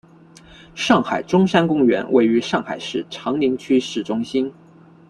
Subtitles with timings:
[0.73, 2.75] 上海中山公园位于上海
[3.11, 4.51] 长宁区市中心。